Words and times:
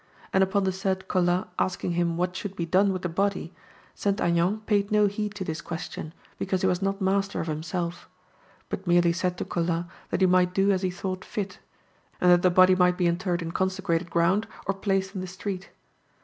And 0.33 0.43
upon 0.43 0.63
the 0.63 0.71
said 0.71 1.07
Colas 1.07 1.45
asking 1.59 1.91
him 1.91 2.17
what 2.17 2.35
should 2.35 2.55
be 2.55 2.65
done 2.65 2.91
with 2.91 3.03
the 3.03 3.07
body, 3.07 3.53
St. 3.93 4.19
Aignan 4.19 4.61
paid 4.61 4.89
no 4.91 5.05
heed 5.05 5.35
to 5.35 5.43
this 5.43 5.61
question, 5.61 6.11
because 6.39 6.61
he 6.61 6.67
was 6.67 6.81
not 6.81 7.01
master 7.01 7.39
of 7.39 7.45
himself; 7.45 8.09
but 8.67 8.87
merely 8.87 9.13
said 9.13 9.37
to 9.37 9.45
Colas 9.45 9.85
that 10.09 10.21
he 10.21 10.25
might 10.25 10.55
do 10.55 10.71
as 10.71 10.81
he 10.81 10.89
thought 10.89 11.23
fit, 11.23 11.59
and 12.19 12.31
that 12.31 12.41
the 12.41 12.49
body 12.49 12.73
might 12.75 12.97
be 12.97 13.05
interred 13.05 13.43
in 13.43 13.51
consecrated 13.51 14.09
ground 14.09 14.47
or 14.65 14.73
placed 14.73 15.13
in 15.13 15.21
the 15.21 15.27
street. 15.27 15.69